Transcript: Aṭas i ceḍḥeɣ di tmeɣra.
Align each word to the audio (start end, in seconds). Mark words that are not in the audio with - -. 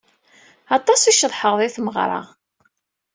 Aṭas 0.77 1.01
i 1.05 1.13
ceḍḥeɣ 1.19 1.53
di 1.61 1.69
tmeɣra. 1.75 2.21